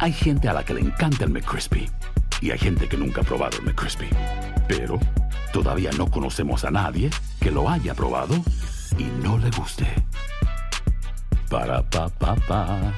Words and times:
Hay 0.00 0.12
gente 0.12 0.48
a 0.48 0.52
la 0.52 0.64
que 0.64 0.74
le 0.74 0.80
encanta 0.80 1.24
el 1.24 1.30
McCrispy 1.30 1.90
y 2.40 2.52
hay 2.52 2.58
gente 2.58 2.88
que 2.88 2.96
nunca 2.96 3.22
ha 3.22 3.24
probado 3.24 3.58
el 3.58 3.64
McCrispy. 3.64 4.08
Pero 4.68 5.00
todavía 5.52 5.90
no 5.98 6.08
conocemos 6.08 6.64
a 6.64 6.70
nadie 6.70 7.10
que 7.40 7.50
lo 7.50 7.68
haya 7.68 7.94
probado 7.94 8.36
y 8.96 9.04
no 9.24 9.38
le 9.38 9.50
guste. 9.50 9.86
Para 11.50 11.82
pa 11.82 12.08
pa 12.10 12.36
pa. 12.46 12.94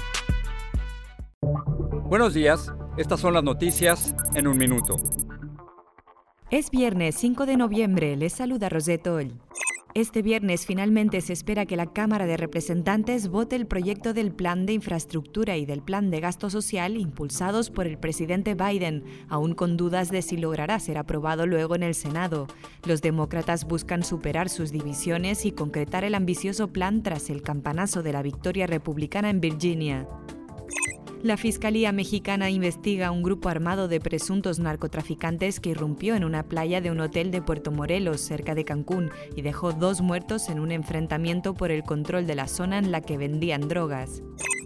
Buenos 2.05 2.35
días, 2.35 2.71
estas 2.99 3.21
son 3.21 3.33
las 3.33 3.45
noticias 3.45 4.15
en 4.35 4.47
un 4.47 4.59
minuto. 4.59 5.01
Es 6.51 6.71
viernes 6.71 7.15
5 7.15 7.47
de 7.47 7.57
noviembre, 7.57 8.15
les 8.17 8.35
saluda 8.35 8.69
Roseto. 8.69 9.21
Este 9.95 10.23
viernes 10.23 10.67
finalmente 10.67 11.21
se 11.21 11.33
espera 11.33 11.67
que 11.67 11.77
la 11.77 11.93
Cámara 11.93 12.27
de 12.27 12.37
Representantes 12.37 13.27
vote 13.27 13.57
el 13.57 13.67
proyecto 13.67 14.15
del 14.15 14.31
Plan 14.31 14.65
de 14.65 14.73
Infraestructura 14.73 15.57
y 15.57 15.67
del 15.67 15.83
Plan 15.83 16.11
de 16.11 16.21
Gasto 16.21 16.49
Social 16.49 16.97
impulsados 16.97 17.71
por 17.71 17.89
el 17.89 17.99
presidente 17.99 18.55
Biden, 18.55 19.03
aún 19.29 19.55
con 19.55 19.77
dudas 19.77 20.13
de 20.13 20.23
si 20.23 20.37
logrará 20.37 20.79
ser 20.79 20.97
aprobado 20.97 21.45
luego 21.45 21.75
en 21.75 21.83
el 21.83 21.97
Senado. 21.97 22.47
Los 22.87 23.03
demócratas 23.03 23.67
buscan 23.67 24.05
superar 24.05 24.49
sus 24.49 24.71
divisiones 24.71 25.45
y 25.45 25.51
concretar 25.51 26.05
el 26.05 26.15
ambicioso 26.15 26.69
plan 26.69 27.03
tras 27.03 27.29
el 27.29 27.43
campanazo 27.43 28.05
de 28.05 28.13
la 28.13 28.23
victoria 28.23 28.69
republicana 28.69 29.29
en 29.29 29.41
Virginia. 29.41 30.07
La 31.23 31.37
Fiscalía 31.37 31.93
mexicana 31.93 32.49
investiga 32.49 33.11
un 33.11 33.23
grupo 33.23 33.51
armado 33.51 33.89
de 33.89 34.01
presuntos 34.01 34.59
narcotraficantes 34.59 35.61
que 35.61 35.69
irrumpió 35.69 36.15
en 36.15 36.25
una 36.25 36.45
playa 36.45 36.81
de 36.81 36.91
un 36.91 36.99
hotel 36.99 37.31
de 37.31 37.43
Puerto 37.43 37.71
Morelos, 37.71 38.23
cerca 38.23 38.55
de 38.55 38.65
Cancún, 38.65 39.11
y 39.37 39.43
dejó 39.43 39.75
dos 39.75 40.01
muertos 40.01 40.49
en 40.49 40.59
un 40.59 40.73
enfrentamiento 40.73 41.53
por 41.53 41.73
el 41.73 41.83
control 41.83 42.27
de 42.27 42.37
la 42.37 42.49
zona 42.49 42.79
en 42.79 42.91
la 42.91 43.03
que 43.03 43.19
vendían 43.19 43.69
drogas. 43.69 44.23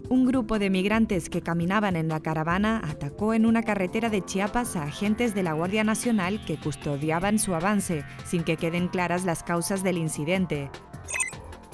Un 0.07 0.25
grupo 0.25 0.57
de 0.57 0.69
migrantes 0.69 1.29
que 1.29 1.41
caminaban 1.41 1.97
en 1.97 2.07
la 2.07 2.21
caravana 2.21 2.81
atacó 2.85 3.33
en 3.33 3.45
una 3.45 3.63
carretera 3.63 4.09
de 4.09 4.23
Chiapas 4.23 4.77
a 4.77 4.83
agentes 4.83 5.35
de 5.35 5.43
la 5.43 5.51
Guardia 5.51 5.83
Nacional 5.83 6.39
que 6.45 6.55
custodiaban 6.55 7.37
su 7.37 7.53
avance, 7.53 8.05
sin 8.23 8.45
que 8.45 8.55
queden 8.55 8.87
claras 8.87 9.25
las 9.25 9.43
causas 9.43 9.83
del 9.83 9.97
incidente. 9.97 10.69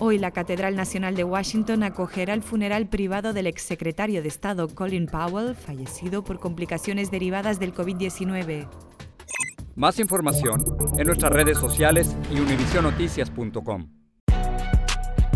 Hoy 0.04 0.18
la 0.18 0.32
Catedral 0.32 0.76
Nacional 0.76 1.14
de 1.14 1.24
Washington 1.24 1.84
acogerá 1.84 2.34
el 2.34 2.42
funeral 2.42 2.90
privado 2.90 3.34
del 3.34 3.46
exsecretario 3.46 4.24
de 4.24 4.30
Estado 4.30 4.68
Colin 4.68 5.06
Powell, 5.06 5.54
fallecido 5.54 6.24
por 6.24 6.40
complicaciones 6.40 7.12
derivadas 7.12 7.60
del 7.60 7.72
COVID-19. 7.72 8.68
Más 9.76 10.00
información 10.00 10.66
en 10.98 11.06
nuestras 11.06 11.32
redes 11.32 11.60
sociales 11.60 12.18
y 12.32 12.40
univisionoticias.com. 12.40 13.92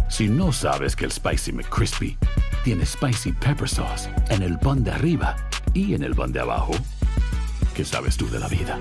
Si 0.10 0.30
no 0.30 0.52
sabes 0.52 0.96
que 0.96 1.06
el 1.06 1.12
Spicy 1.12 1.52
McCrispy 1.52 2.18
tiene 2.64 2.88
Spicy 2.88 3.34
Pepper 3.34 3.70
Sauce 3.70 4.10
en 4.32 4.42
el 4.42 4.58
pan 4.58 4.84
de 4.84 4.90
arriba 4.90 5.36
y 5.76 5.94
en 5.94 6.02
el 6.02 6.16
pan 6.16 6.32
de 6.32 6.40
abajo, 6.40 6.74
¿qué 7.76 7.86
sabes 7.86 8.18
tú 8.18 8.28
de 8.32 8.40
la 8.40 8.48
vida? 8.48 8.80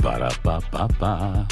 Para 0.00 0.28
pa 0.44 0.60
pa 0.60 0.86
pa. 0.86 1.48